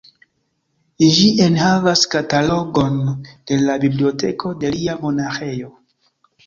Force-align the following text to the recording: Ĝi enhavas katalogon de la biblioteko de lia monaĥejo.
Ĝi 1.17 1.27
enhavas 1.49 2.03
katalogon 2.15 2.99
de 3.29 3.61
la 3.69 3.79
biblioteko 3.87 4.59
de 4.65 4.75
lia 4.79 4.99
monaĥejo. 5.07 5.73